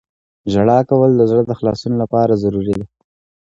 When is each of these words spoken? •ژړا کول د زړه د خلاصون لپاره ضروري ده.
•ژړا 0.51 0.79
کول 0.89 1.11
د 1.15 1.21
زړه 1.31 1.43
د 1.45 1.51
خلاصون 1.59 1.93
لپاره 2.01 2.39
ضروري 2.43 2.75
ده. 2.79 2.85